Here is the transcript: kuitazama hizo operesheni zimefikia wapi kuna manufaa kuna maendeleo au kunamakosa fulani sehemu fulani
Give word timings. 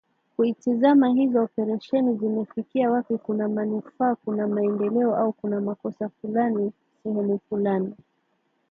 kuitazama 0.35 1.09
hizo 1.09 1.43
operesheni 1.43 2.17
zimefikia 2.17 2.91
wapi 2.91 3.17
kuna 3.17 3.49
manufaa 3.49 4.15
kuna 4.15 4.47
maendeleo 4.47 5.15
au 5.15 5.33
kunamakosa 5.33 6.09
fulani 6.09 6.71
sehemu 7.03 7.39
fulani 7.49 7.95